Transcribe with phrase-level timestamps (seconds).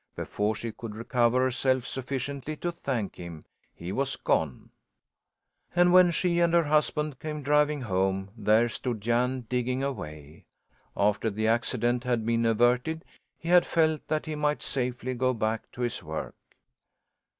[0.15, 4.71] Before she could recover herself sufficiently to thank him, he was gone.
[5.75, 10.45] And when she and her husband came driving home, there stood Jan digging away.
[10.97, 13.05] After the accident had been averted,
[13.37, 16.33] he had felt that he might safely go back to his work.